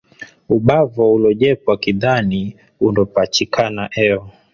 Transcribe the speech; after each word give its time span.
Ubavo 0.55 1.05
ulojepwa 1.15 1.73
kidhani 1.81 2.43
undopachikana 2.85 3.83
eo. 4.05 4.21